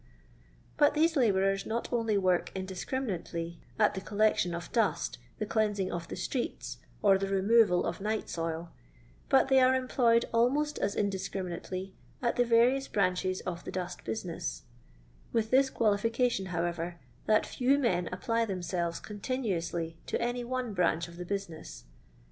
But 0.77 0.95
these 0.95 1.13
labonreis 1.13 1.67
not 1.67 1.93
only 1.93 2.17
work 2.17 2.51
indiscri 2.55 3.05
minately 3.05 3.57
at 3.77 3.93
the 3.93 4.01
collection 4.01 4.55
of 4.55 4.71
dust, 4.71 5.19
the 5.37 5.45
cleansing 5.45 5.91
of 5.91 6.07
the 6.07 6.15
streets, 6.15 6.79
or 7.03 7.19
the 7.19 7.27
removal 7.27 7.85
of 7.85 7.99
nightsoii, 7.99 8.69
bu: 9.29 9.45
they 9.47 9.59
are 9.59 9.75
employed 9.75 10.25
almost 10.33 10.79
as 10.79 10.95
indiscruunately 10.95 11.91
at 12.19 12.35
the 12.35 12.43
various 12.45 12.87
branches 12.87 13.41
of 13.41 13.63
the 13.63 13.71
dnst 13.71 14.03
business; 14.03 14.63
with 15.31 15.51
this 15.51 15.69
qualification, 15.69 16.47
however, 16.47 16.99
that 17.27 17.45
few 17.45 17.77
men 17.77 18.09
apply 18.11 18.43
themselves 18.45 18.99
continuously 18.99 19.99
to 20.07 20.19
any 20.19 20.43
one 20.43 20.73
branch 20.73 21.07
of 21.07 21.17
the 21.17 21.25
business. 21.25 21.83